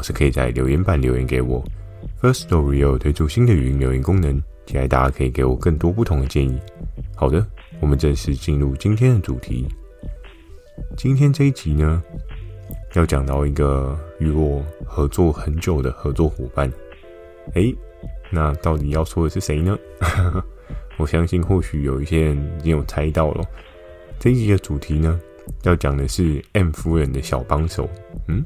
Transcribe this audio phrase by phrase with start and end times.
[0.00, 1.62] 或是可以在留言板留言给我。
[2.22, 6.58] Firstory 有推出新的语音留言功能，期待大家可以给我更多不同的建议。
[7.14, 7.46] 好的，
[7.80, 9.68] 我们正式进入今天的主题。
[10.96, 12.02] 今天这一集呢，
[12.94, 16.72] 要讲到一个与我合作很久的合作伙伴。
[17.52, 17.76] 诶，
[18.30, 19.78] 那到底要说的是谁呢？
[20.96, 23.44] 我相信或许有一些人已经有猜到了。
[24.18, 25.20] 这一集的主题呢，
[25.64, 27.86] 要讲的是 M 夫人的小帮手。
[28.28, 28.42] 嗯。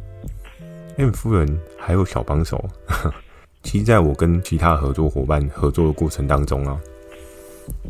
[0.97, 2.65] M 夫人还有小帮手，
[3.65, 6.81] 其实在我跟其他合作伙伴合作的过程当中啊，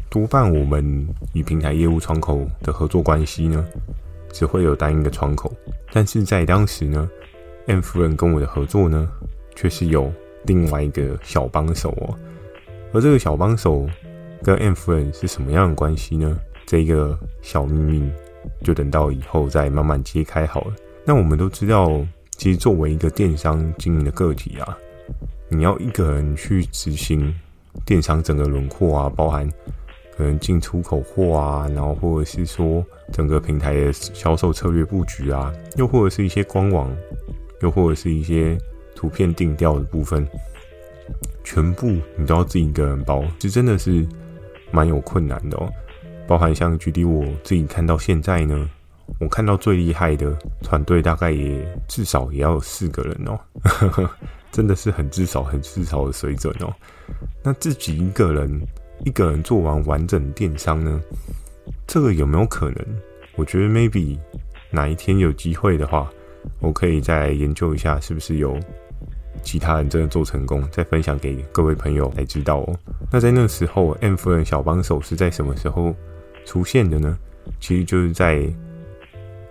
[0.08, 3.62] 多半我们与平台业务窗口的合作关系呢，
[4.32, 5.52] 只会有单一的窗口。
[5.92, 7.06] 但是在当时呢
[7.66, 9.06] ，M 夫人跟我的合作呢，
[9.54, 10.10] 却是有
[10.44, 12.16] 另外一个小帮手哦。
[12.94, 13.86] 而这个小帮手
[14.42, 16.38] 跟 M 夫人是什么样的关系呢？
[16.64, 18.10] 这个小秘密
[18.62, 20.72] 就等到以后再慢慢揭开好了。
[21.04, 22.02] 那我们都知道。
[22.36, 24.76] 其实，作为一个电商经营的个体啊，
[25.48, 27.34] 你要一个人去执行
[27.86, 29.48] 电商整个轮廓啊，包含
[30.16, 36.94] 可能进出口货啊，然后或者是说整个平台的销售策略布局啊，又或者是一些官网，
[37.62, 38.58] 又或者是一些
[38.94, 40.26] 图片定调的部分，
[41.44, 44.06] 全部你都要自己一个人包，这真的是
[44.70, 45.70] 蛮有困难的哦。
[46.26, 48.68] 包含像举例我自己看到现在呢。
[49.20, 53.38] 我看到最厉害的团队，大概也至少也要有四个人哦，
[54.50, 56.72] 真的是很至少很至少的水准哦。
[57.42, 58.60] 那自己一个人
[59.04, 61.00] 一个人做完完整电商呢？
[61.86, 62.84] 这个有没有可能？
[63.36, 64.18] 我觉得 maybe
[64.70, 66.10] 哪一天有机会的话，
[66.60, 68.58] 我可以再研究一下，是不是有
[69.42, 72.76] 其他人真的做成功，再分享给各位朋友来知道哦。
[73.12, 75.94] 那在那时候，M 夫人小帮手是在什么时候
[76.44, 77.16] 出现的呢？
[77.60, 78.52] 其实就是在。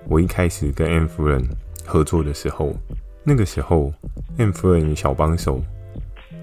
[0.07, 1.41] 我一开始跟 M 夫人
[1.85, 2.75] 合作的时候，
[3.23, 3.91] 那个时候
[4.37, 5.61] M 夫人小帮手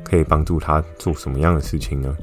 [0.03, 2.17] 可以帮助他做什么样的事情呢？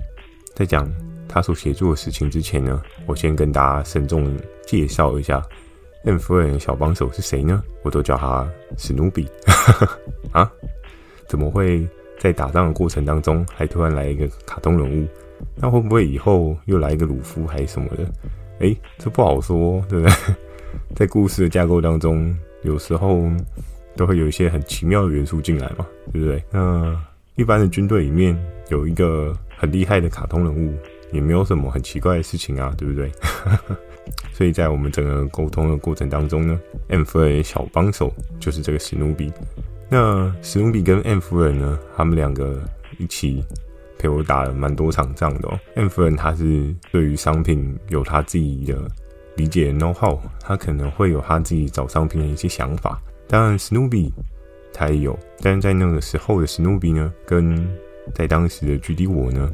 [0.56, 0.92] 在讲
[1.28, 5.42] 他所协助的事情之前呢，我先跟大家慎重介绍一下
[6.06, 7.64] M 夫人小帮手是谁呢？
[7.84, 9.30] 我都叫他史努比。
[10.32, 10.52] 啊？
[11.28, 11.88] 怎么会
[12.20, 15.08] 在打仗的过程当中还突然来一个卡通人物？
[15.56, 18.04] 那会不会以后又来一个鲁夫还是什么的？
[18.60, 20.16] 诶，这不好说，对不对？
[20.96, 23.24] 在故事的架构当中，有时候
[23.96, 26.44] 都会有一些很奇妙的元素进来嘛，对不对？
[26.52, 26.96] 那
[27.36, 28.38] 一般的军队里面
[28.70, 30.74] 有一个很厉害的卡通人物，
[31.12, 33.12] 也没有什么很奇怪的事情啊，对不对？
[34.34, 39.32] 所以在我们整个沟通的过程当中呢，M 夫人小帮手就是这个史努比。
[39.90, 42.62] 那史努比跟 M 夫人呢，他们两个
[42.98, 43.44] 一起
[43.98, 45.60] 陪我打了蛮多场仗的哦。
[45.76, 48.80] M 夫人她是对于商品有她自己的。
[49.38, 53.00] 理解 know how，他可能会有他自己找商品的一些想法。
[53.28, 54.12] 当然，史努比
[54.74, 57.66] 他也有，但是在那个时候的史努比呢，跟
[58.16, 59.50] 在当时的 GD 我呢，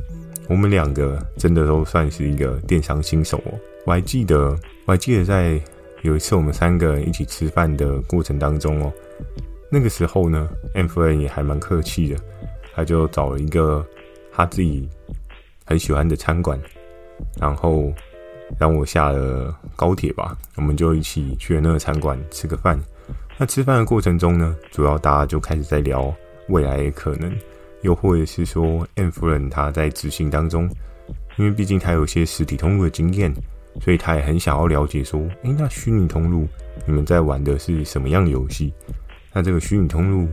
[0.48, 3.54] 我们两个真的都算是一个电商新手哦。
[3.86, 5.60] 我还记得，我还记得在
[6.02, 8.94] 有一次我们三个人一起吃饭的过程当中哦，
[9.70, 12.18] 那个时候呢，M 夫人也还蛮客气的，
[12.74, 13.86] 他就找了一个
[14.32, 14.88] 他自己
[15.66, 16.58] 很喜欢的餐馆，
[17.38, 17.92] 然后。
[18.60, 22.80] 让我下了高铁吧，我们就一起去了那个餐馆吃个饭。
[23.38, 26.14] 那吃饭的过程中呢，主要大家就开始在聊
[26.50, 27.36] 未来的可能，
[27.82, 30.70] 又或者是说 M 夫人她在执行当中，
[31.38, 33.34] 因为毕竟她有些实体通路的经验，
[33.82, 36.48] 所以她也很想要了解说，诶，那虚拟通路
[36.86, 38.72] 你们在玩的是什么样的游戏？
[39.34, 40.28] 那这个虚拟通路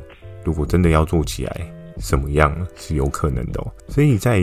[0.45, 3.73] 如果真的要做起来，什么样是有可能的哦？
[3.89, 4.43] 所以在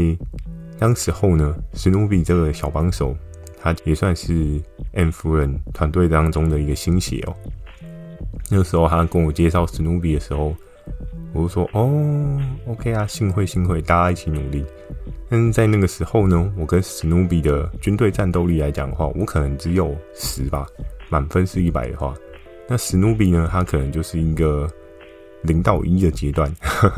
[0.80, 3.16] 当时候呢，史努比这个小帮手。
[3.60, 4.62] 他也算是
[4.94, 7.36] M 夫人团队当中的一个新血哦。
[8.50, 10.56] 那个时候他跟我介绍史努比的时候，
[11.34, 14.64] 我就说：“哦，OK 啊，幸会幸会，大家一起努力。”
[15.30, 20.66] 但是在那个时候呢，我跟史努比的军队战斗力来讲的话，我可能只有十吧，
[21.10, 22.16] 满分是一百的话，
[22.70, 24.70] 那史努比呢，他可能就是一个
[25.42, 26.50] 零到一的阶段，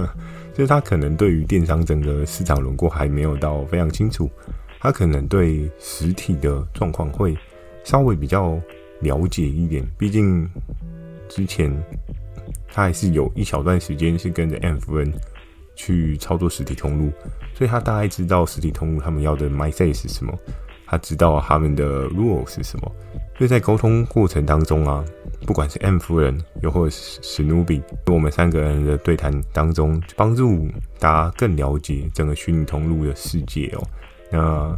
[0.54, 4.30] 就是他可能对于电商整个市场轮廓还没有到非常清楚。
[4.80, 7.38] 他可能对实体的状况会
[7.84, 8.60] 稍微比较
[9.02, 10.50] 了解一点，毕竟
[11.28, 11.72] 之前
[12.70, 15.12] 他还是有一小段时间是跟着 M 夫人
[15.76, 17.12] 去操作实体通路，
[17.54, 20.34] 所以他大概知道实体通路他们要的 mindset 是什么，
[20.86, 22.92] 他知道他们的 rule 是什么。
[23.38, 25.04] 所以在沟通过程当中啊，
[25.46, 30.68] 不管是 M 夫人又或者是史努比，我们三个人的对谈当中，帮助
[31.00, 33.88] 大家更了解整个虚拟通路的世界哦。
[34.32, 34.78] 那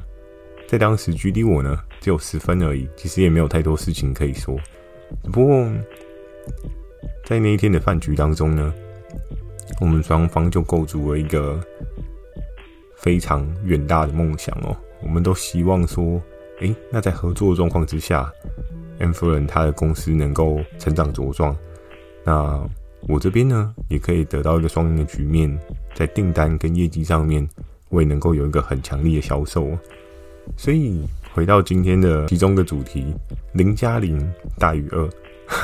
[0.67, 4.57] 在当时，GD 我呢只有十分而已，其实也没有太多事情可以说。
[5.31, 5.65] 不过，
[7.25, 8.73] 在那一天的饭局当中呢，
[9.81, 11.59] 我们双方就构筑了一个
[12.95, 14.75] 非常远大的梦想哦。
[15.01, 16.21] 我们都希望说，
[16.61, 18.31] 诶，那在合作的状况之下
[18.99, 21.53] ，M 夫人她的公司能够成长茁壮，
[22.23, 22.63] 那
[23.09, 25.59] 我这边呢也可以得到一个双赢的局面，
[25.93, 27.45] 在订单跟业绩上面，
[27.91, 29.77] 我也能够有一个很强力的销售。
[30.57, 33.13] 所以回到今天的其中的主题，
[33.53, 34.19] 零加零
[34.57, 35.07] 大于二。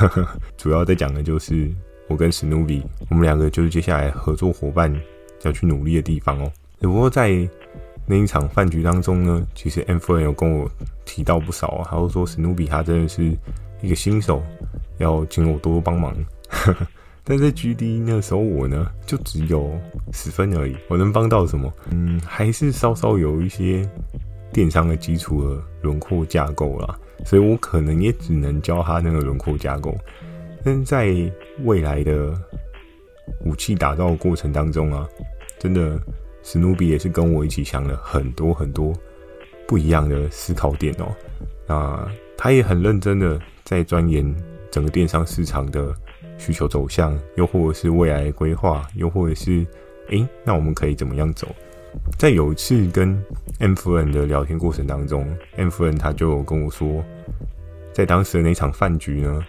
[0.56, 1.68] 主要在讲的就是
[2.06, 4.94] 我跟史努比，我们两个就是接下来合作伙伴
[5.42, 6.52] 要去努力的地方哦。
[6.80, 7.48] 只不过在
[8.06, 10.70] 那一场饭局当中呢，其实 M 夫人有跟我
[11.04, 13.36] 提到不少啊，他说史努比他真的是
[13.82, 14.42] 一个新手，
[14.98, 16.14] 要请我多多帮忙。
[17.28, 19.70] 但在 GD 那时候我呢就只有
[20.14, 21.70] 十分而已，我能帮到什么？
[21.90, 23.86] 嗯，还是稍稍有一些
[24.50, 26.98] 电商的基础的轮廓架构啦。
[27.26, 29.94] 所以我可能也只能教他那个轮廓架构，
[30.64, 31.12] 但在
[31.64, 32.32] 未来的
[33.44, 35.06] 武器打造的过程当中啊，
[35.58, 36.00] 真的
[36.42, 38.94] 史努比也是跟我一起想了很多很多
[39.66, 41.14] 不一样的思考点哦。
[41.66, 42.08] 那
[42.38, 44.34] 他也很认真的在钻研
[44.70, 45.94] 整个电商市场的
[46.38, 49.66] 需求走向，又或者是未来规划，又或者是
[50.08, 51.46] 诶，那我们可以怎么样走？
[52.18, 53.22] 在有一次跟
[53.58, 55.26] M 夫人的聊天过程当中
[55.56, 57.02] ，M 夫人她就跟我说，
[57.92, 59.44] 在当时的那场饭局呢，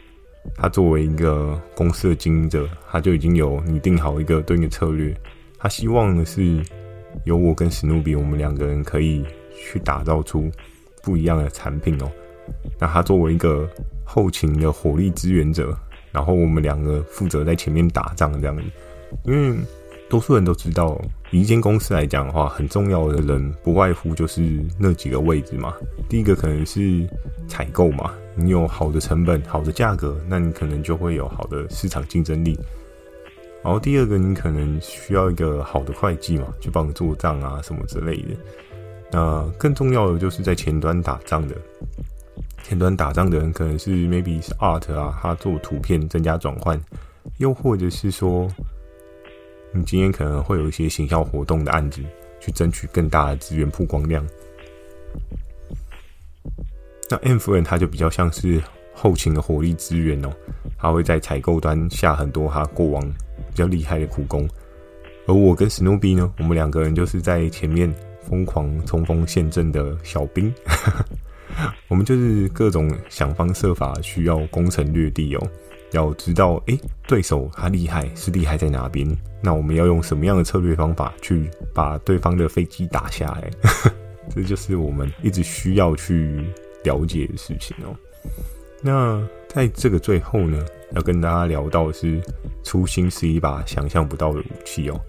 [0.56, 5.16] 她作为一个公司的经营者，她就已经有拟定好一个对应的策略。
[5.58, 6.64] 她希望的是
[7.26, 10.50] 由我跟史努比，我们两个人可以去打造出
[11.04, 12.10] 不一样的产品哦。
[12.80, 13.70] 那她作为一个
[14.06, 15.78] 后勤的火力支援者，
[16.12, 18.64] 然后我们两个负责在前面打仗这样子，
[19.24, 19.58] 因为。
[20.10, 24.42] 多数人都知道，以一间公司来讲的话，很重要的人不外乎就是
[24.80, 25.72] 那几个位置嘛。
[26.10, 27.08] 第一个可能是
[27.48, 32.60] 采购嘛，你有好的成本、好的价格，那你可能就会有好的市场竞争力。
[33.64, 38.30] 然后第二个，你可能需要一个好的会计嘛，去帮你做账啊什么之类的。
[39.12, 41.56] 那更重要的就是在前端打仗的，
[42.64, 46.80] 前端打仗的人可能是 maybe 是 art 啊，他做图片增加转换，
[47.38, 48.50] 又或者是说。
[49.72, 52.02] 你今天可能会有一些行销活动的案子，
[52.40, 54.26] 去争取更大的资源曝光量。
[57.08, 58.60] 那 M 夫人他就比较像是
[58.96, 60.30] 后勤的火力资源哦，
[60.76, 63.00] 他会在采购端下很多他过往
[63.48, 64.50] 比较厉害的苦功，
[65.28, 70.52] 而我跟史努比呢，我们两个人就是在前面疯狂冲锋陷阵的小兵，
[71.90, 75.48] 我们就是各种想方设法需要攻城略地哦。
[75.92, 79.10] 要知道，诶、对手他厉害是厉害在哪边？
[79.42, 83.50] 那我们要用什么样的策略方法去把对方的飞机打下来？
[84.30, 86.46] 这就是我们一直需要去
[86.84, 87.96] 了解的事情哦。
[88.84, 90.64] 那在这个最后呢，
[90.94, 92.22] 要跟大家聊到的是，
[92.64, 95.02] 初心是一把想象不到的武器哦。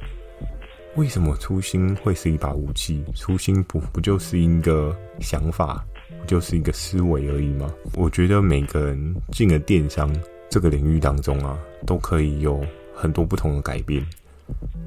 [0.97, 3.05] 为什么初心会是一把武器？
[3.15, 5.85] 初心不不就是一个想法，
[6.21, 7.73] 不就是一个思维而已吗？
[7.95, 10.15] 我觉得每个人进了电商。
[10.53, 12.61] 这个领域当中啊，都可以有
[12.93, 14.05] 很多不同的改变。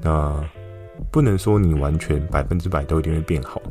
[0.02, 0.46] 那
[1.10, 3.62] 不能说你完全百分之百都一定会变好，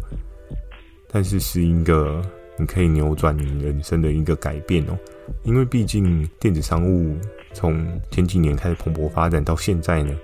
[1.11, 2.19] 但是是一个
[2.57, 4.97] 你可以扭转你人生的一个改变哦。
[5.43, 7.15] 因为毕竟电子商务
[7.53, 10.17] 从前几年开始蓬勃发展到现在呢，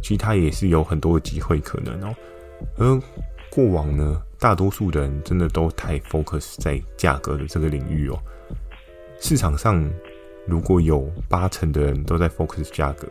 [0.00, 2.14] 其实它也是有很多的机会可能哦。
[2.76, 3.02] 而
[3.56, 8.18] 过往呢，大多数的人真的都太 focus 在价格的这个领域哦，
[9.18, 9.82] 市场上。
[10.48, 13.08] 如果有八成的人都在 focus 价格，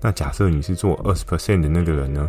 [0.00, 2.26] 那假设你是做二十 percent 的那个人呢，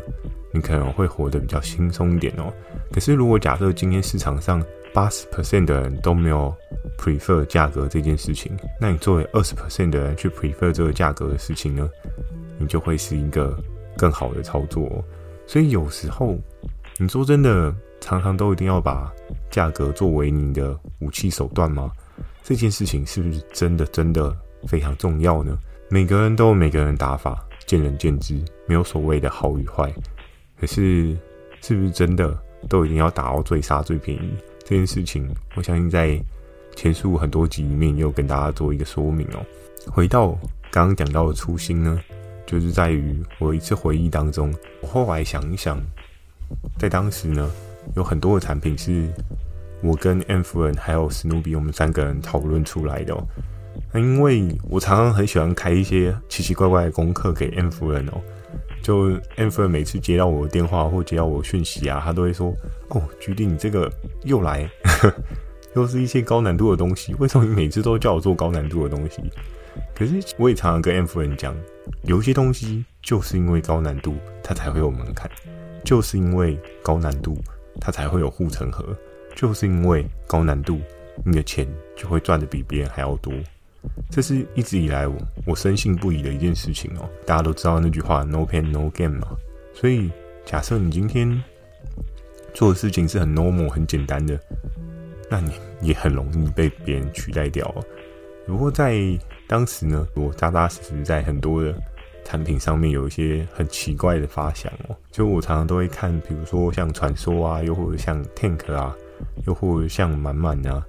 [0.52, 2.52] 你可能会活得比较轻松一点哦。
[2.92, 4.62] 可是如果假设今天市场上
[4.94, 6.54] 八十 percent 的人都没有
[6.98, 11.90] prefer 价格这件事情，那你作为二十 percent 的人去 prefer 这个价格的事情呢，
[12.58, 13.58] 你就会是一个
[13.96, 15.02] 更好的操作哦。
[15.48, 16.38] 所以有时候
[17.02, 19.10] 你说真的，常常都一定要把
[19.50, 21.90] 价格作为你的武器手段吗？
[22.44, 24.36] 这件事情是不是真的真的？
[24.68, 25.58] 非常重要呢。
[25.90, 28.38] 每个人都有每个人打法，见仁见智，
[28.68, 29.90] 没有所谓的好与坏。
[30.60, 31.18] 可是，
[31.62, 32.38] 是不是真的
[32.68, 34.34] 都一定要打到最杀最便宜？
[34.66, 36.22] 这件事情，我相信在
[36.76, 39.40] 前述很多集里面也有跟大家做一个说明哦。
[39.88, 40.38] 回到
[40.70, 41.98] 刚刚讲到的初心呢，
[42.46, 45.82] 就是在于我一次回忆当中，我后来想一想，
[46.78, 47.50] 在当时呢，
[47.96, 49.08] 有很多的产品是
[49.82, 53.24] 我跟 M 夫人还有史努比我们三个人讨论出来的哦。
[53.92, 58.22] 那因为我常常很喜欢开一些奇奇怪怪的功课给 M 夫人哦，
[58.82, 62.54] 就 M 夫人每次接到我的电话或接到我的讯息啊，她都会说
[62.90, 63.92] ：“哦，菊弟，你这个
[64.24, 64.70] 又来，
[65.76, 69.22] 又是一些高难度的东西，为什么你每次都叫我做高难度的东西？”
[69.96, 71.56] 可是我也常常跟 M 夫人讲。
[72.04, 75.28] 有些东西就是因为高难度，它才会有门槛；
[75.90, 77.36] 就是因为高难度，
[77.82, 78.96] 它才会有护城河；
[79.36, 80.80] 就是因为高难度，
[81.26, 83.34] 你的钱就会赚得比别人还要多。
[84.12, 85.18] 这是一直以来我
[85.48, 87.10] 我深信不疑的一件事情哦。
[87.26, 89.30] 大家都知道那句话 “no pain no gain” 嘛。
[89.74, 90.12] 所以，
[90.46, 91.44] 假设你今天
[92.54, 94.40] 做的事情是很 normal、很简单的，
[95.28, 97.74] 那你也很容易被别人取代掉。
[98.46, 98.96] 不过在
[99.48, 101.74] 当时呢，我扎扎实实在很多的
[102.30, 104.96] 产品上面有一些很奇怪的发想哦。
[105.12, 108.96] 就我常常都会看，比如说像传说啊，又或者像 Tank 啊，
[109.48, 110.86] 又或者像满满啊，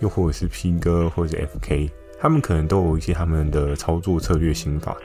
[0.00, 4.96] 又或者是 P 哥或者 FK，他们可能都有一些他们的操作策略心法。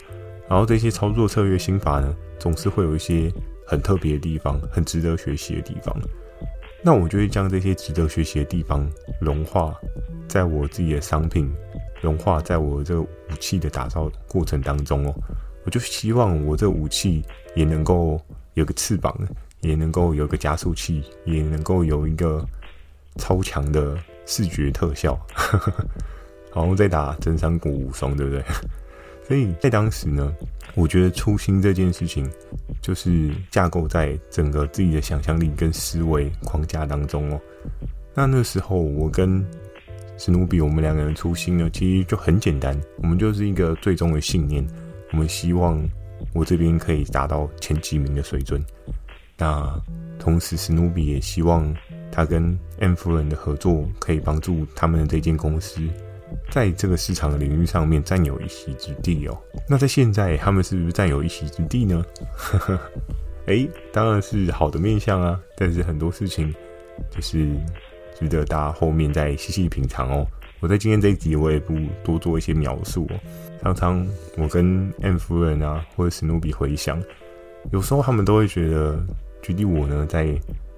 [0.49, 3.31] 然后这些操作策略心法呢，总是会有一些
[3.67, 5.95] 很特别的地方，很值得学习的地方。
[6.83, 8.89] 那我就会将这些值得学习的地方
[9.19, 9.75] 融化
[10.27, 11.53] 在我自己的商品，
[12.01, 13.07] 融化在我这个武
[13.39, 15.13] 器的打造过程当中哦。
[15.63, 17.23] 我就希望我这武器
[17.55, 18.19] 也能够
[18.55, 19.15] 有个翅膀，
[19.61, 22.45] 也能够有个加速器，也能够有一个
[23.17, 25.19] 超强的视觉特效，
[26.51, 28.43] 好像在打真三国无双，对不对？
[29.27, 30.33] 所以在当时呢，
[30.75, 32.29] 我觉得初心这件事情，
[32.81, 37.39] 就是架构在整个自己的想象力跟思维框架当中哦。
[38.13, 39.45] 那那时候我跟
[40.17, 44.65] 史努比，我们两个人初心呢，其实就很简单，我们就是一个最终的信念，
[45.11, 45.81] 我们希望
[46.33, 48.63] 我这边可以达到前几名的水准。
[49.37, 49.79] 那
[50.19, 51.75] 同时，史努比也希望
[52.11, 55.81] 他跟 M 夫人的合作可以帮助他们的这间公司。
[56.49, 59.37] 在这个市场的领域上面占有一席之地哦。
[59.67, 62.05] 那在现在，他们是不是占有一席之地呢？
[63.47, 65.37] 哎，当然是好的面相啊。
[65.57, 66.53] 但是很多事情
[67.09, 67.49] 就是
[68.17, 70.25] 值得大家后面再细细品尝哦。
[70.61, 73.07] 我在今天这一集我也不多做一些描述。
[73.63, 77.01] 常常我跟 M 夫人啊，或者史努比回想，
[77.71, 79.03] 有时候他们都会觉得，
[79.41, 80.33] 举例我呢，在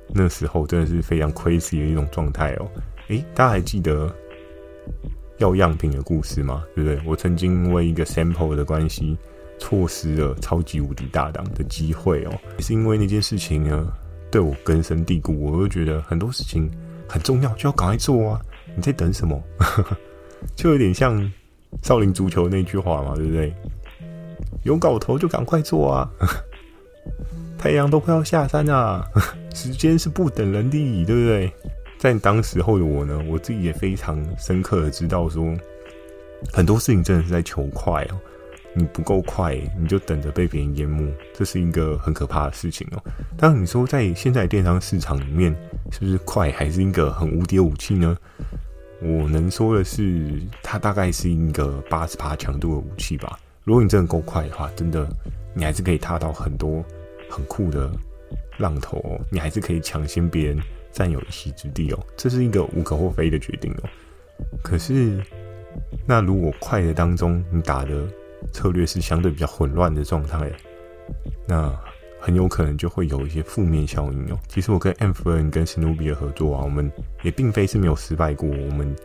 [0.07, 2.67] 那时候真的是非常 crazy 的一种状态哦。
[3.09, 4.11] 哎，大家还记得？
[5.39, 7.01] 要样品的故事吗，对不对？
[7.05, 9.17] 我曾经因为一个 sample 的关系，
[9.57, 12.31] 错失了超级无敌大档的机会哦。
[12.57, 13.91] 也是因为那件事情呢，
[14.31, 16.69] 对我根深蒂固，我就觉得很多事情
[17.09, 18.41] 很重要，就要赶快做啊！
[18.75, 19.42] 你在等什么？
[20.56, 21.32] 就有点像
[21.82, 23.53] 少林足球那句话嘛，对不对？
[24.63, 26.10] 有搞头就赶快做啊！
[27.58, 29.06] 太阳都快要下山啊，
[29.53, 31.51] 时间是不等人的，对不对？
[31.98, 35.56] 在当时候的我呢，我自己也非常深刻的知道说，
[36.51, 38.20] 很多事情真的是在求快哦。
[38.74, 43.03] 你不够快，你就等着被别人淹没，这是一个很可怕的事情哦。
[43.38, 45.56] 当，你说在现在电商市场里面，
[45.92, 48.18] 是不是快还是一个很无敌的武器呢？
[49.01, 53.39] 我能说的是，它大概是一个八十趴强度的武器吧。
[53.63, 55.08] 如果你真的够快的话，真的
[55.53, 56.84] 你还是可以踏到很多
[57.30, 57.92] 很酷的
[58.58, 60.60] 浪头哦，你还是可以抢先别人。
[60.94, 63.89] 占有一席之地哦，这是一个无可厚非的决定哦。
[64.63, 65.20] 可是，
[66.06, 68.08] 那如果快的当中你打的
[68.51, 70.51] 策略是相对比较混乱的状态，
[71.47, 71.71] 那
[72.19, 74.39] 很有可能就会有一些负面效应哦。
[74.47, 78.95] 其实我跟 M 夫人跟史努比的合作啊，我们也并非是没有失败过，我们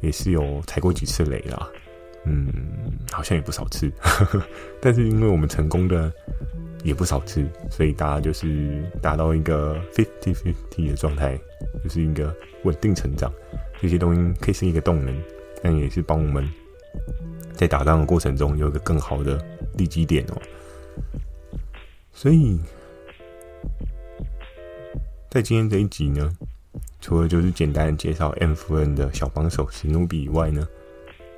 [0.00, 1.68] 也是有踩过几次雷啦。
[2.24, 2.46] 嗯，
[3.10, 3.90] 好像也不少次，
[4.80, 6.12] 但是因为我们成功的。
[6.84, 11.36] 也不少次，所以大家就是达到一个 fifty fifty 的状态，
[11.82, 13.30] 就是一个稳定成长。
[13.80, 15.12] 这些东西可以是一个动能，
[15.60, 16.48] 但也是帮我们
[17.58, 20.40] 在打仗的过程中有一个更好的利基点哦。
[22.12, 22.56] 所以，
[25.28, 26.30] 在今天这一集呢，
[27.00, 30.66] 除了就是简单介绍 M 夫人的小帮手史努比以外呢，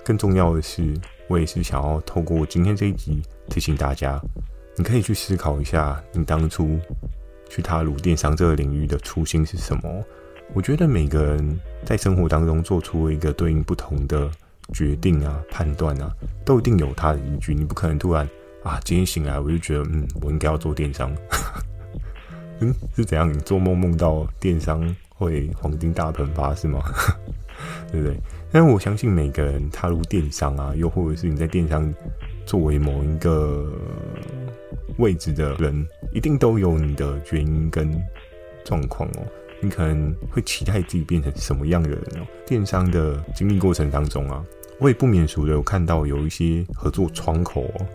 [0.05, 0.95] 更重要的是，
[1.27, 4.21] 我也是想要透过今天这一集提醒大家。
[4.77, 6.79] 你可以去思考一下，你当初
[7.49, 10.05] 去踏入电商这个领域的初心是什么？
[10.53, 14.31] 我觉得每个人在生活当中做出一个对应不同的
[14.73, 17.55] 决定啊、判断啊，都一定有他的依据。
[17.55, 18.29] 你不可能突然
[18.62, 21.15] 啊，今天醒来我就觉得，嗯，我应该要做电商。
[22.61, 23.33] 嗯，是怎样？
[23.33, 26.81] 你做梦梦到电商会黄金大喷发是吗？
[27.91, 28.17] 对不对？
[28.53, 31.93] 但我相信每个人踏入电商啊，又或者是你在电商
[32.45, 33.73] 作为某一个
[34.99, 37.91] 位置的人，一定都有你的原因跟
[38.65, 39.27] 状况哦。
[39.62, 42.27] 你可能会期待自己变成什么样的人哦？
[42.47, 44.43] 电商的经历过程当中啊，
[44.81, 47.87] 我也不免俗的有看到有一些合作窗口哦，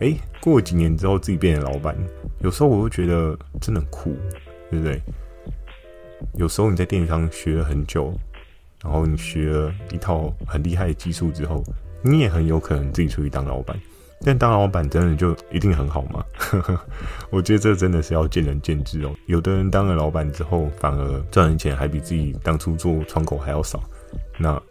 [0.00, 1.94] 诶，过几年之后自己变成老板，
[2.40, 4.16] 有时候我会觉得真的很酷，
[4.70, 5.00] 对不对？
[6.36, 8.18] 有时候你在电商学了很久，
[8.82, 11.62] 然后你学了一套很厉害的技术之后，
[12.02, 13.78] 你也很有可能自己出去当老板。
[14.24, 16.24] 但当老板真的就一定很好吗？
[17.28, 19.12] 我觉得这真的是要见仁见智哦。
[19.26, 23.82] 有的人当了老板之后，反而赚的钱还比自己当初做窗口还要少。
[24.38, 24.62] 那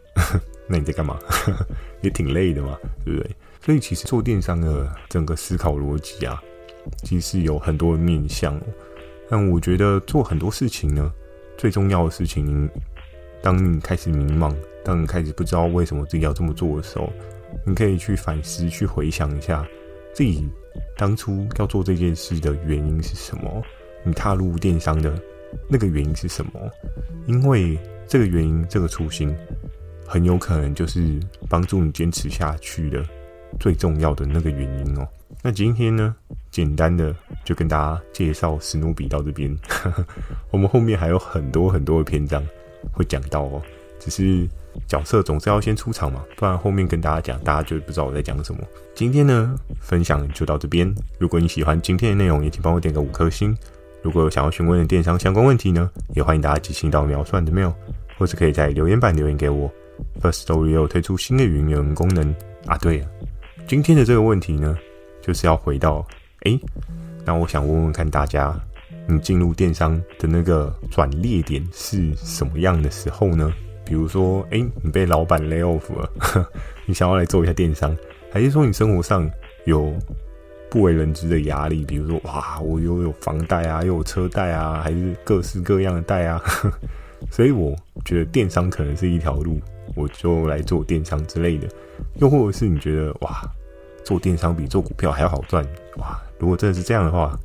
[0.71, 1.19] 那你在干嘛？
[2.01, 3.29] 也挺累的嘛，对不对？
[3.63, 6.41] 所以其实做电商的整个思考逻辑啊，
[7.03, 8.59] 其实有很多面向。
[9.29, 11.11] 但我觉得做很多事情呢，
[11.57, 12.69] 最重要的事情，
[13.41, 17.11] 当你开始迷茫，当你开始不知道为什么自己要这么做的时候。
[17.65, 19.67] 你可以去反思，去回想一下
[20.13, 20.47] 自己
[20.97, 23.61] 当初要做这件事的原因是什么？
[24.05, 25.21] 你踏入电商的
[25.67, 26.51] 那个原因是什么？
[27.27, 29.35] 因为这个原因，这个初心，
[30.11, 33.01] 很有可能就是帮助你坚持下去的
[33.59, 35.07] 最重要的那个原因哦。
[35.41, 36.13] 那今天呢，
[36.51, 37.15] 简单的
[37.45, 39.57] 就跟大家介绍史努比到这边，
[40.51, 42.43] 我们后面还有很多很多的篇章
[42.91, 43.61] 会讲到哦，
[43.97, 44.47] 只是。
[44.87, 48.61] 角色总是要先出场嘛，不然后面跟大家讲，大家就不知道我在讲什么。
[48.95, 50.89] 今天呢，分享就到这边。
[51.19, 53.53] 如果你喜欢今天的内容，也请帮我点个五颗星。
[54.01, 57.73] 如果有想要询问的电商相关问题呢，也欢迎大家寄信到秒算的 mail，
[58.17, 59.69] 或者可以在留言板留言给我。
[60.21, 62.77] First Story 也有推出新的语音留言功能啊。
[62.77, 63.07] 对了，
[63.67, 64.77] 今天的这个问题呢，
[65.21, 66.05] 就是要回到，
[66.41, 66.59] 哎，
[67.25, 68.53] 那我想问问看大家，
[69.07, 73.53] 你进入电商的那个转捩点是什么样的时候呢？
[73.83, 76.09] 比如说，哎、你被老板 lay off 了，
[76.85, 77.95] 你想要来做一下电商，
[78.31, 79.29] 还是说你生活上
[79.65, 79.93] 有
[80.69, 81.83] 不为人知的压力？
[81.83, 86.41] 比如说，哇，我又有房贷啊，又有车贷啊，还是各式各样的贷啊？
[87.29, 89.59] 所以我觉得电商可能是一条路，
[89.95, 91.67] 我就来做电商之类的。
[92.15, 93.41] 又或者是你觉得，哇，
[94.03, 95.65] 做电商比做股票还要好赚？
[95.97, 97.37] 哇，如果真的是这样的话，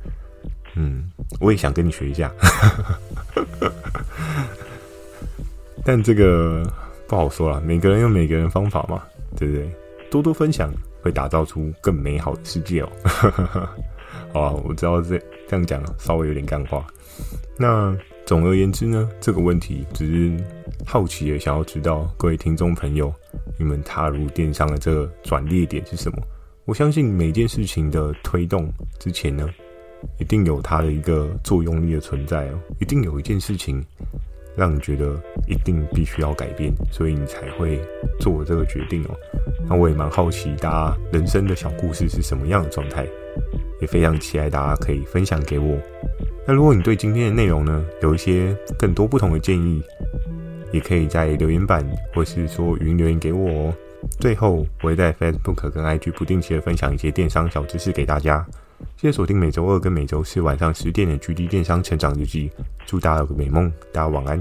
[0.75, 2.31] 嗯，我也想跟你学一下。
[5.85, 6.63] 但这个
[7.07, 9.03] 不好说啦，每个人有每个人方法嘛，
[9.37, 9.69] 对不对？
[10.09, 12.89] 多多分享会打造出更美好的世界哦。
[14.33, 16.85] 好啊，我知道这这样讲稍微有点干话。
[17.57, 17.95] 那
[18.27, 20.43] 总而言之呢，这个问题只是
[20.85, 23.09] 好奇的想要知道各位听众朋友，
[23.57, 26.17] 你们踏入电商的这个转捩点是什么？
[26.65, 29.47] 我相信每件事情的推动之前呢，
[30.19, 33.81] 一定有它的一个作用力的存在哦，一定有一件事情。
[34.57, 35.15] 让你觉得
[35.47, 37.79] 一定必须要改变，所以你才会
[38.19, 39.15] 做这个决定哦。
[39.69, 43.07] 那我也蛮好奇，大家人生的小故事是什么样的状态，
[43.79, 45.77] 也非常期待大家可以分享给我。
[46.47, 49.83] 那如果你对今天的内容呢，有一些更多不同的建议，
[50.71, 53.73] 也可以在留言板或是说语音留言给我哦。
[54.17, 58.47] 最后，我会在 Facebook 跟 IG 不定期的分享一些电商小知识给大家。
[58.95, 62.49] 谢谢锁定每周二跟每周四晚上十点的《GD 电商成长日记》，
[62.85, 64.39] 祝大家有个美梦，大家晚安。